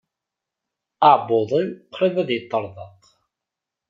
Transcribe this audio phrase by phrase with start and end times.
[1.09, 3.01] Aɛebbuḍ-iw qrib ad yeṭṭerḍeq.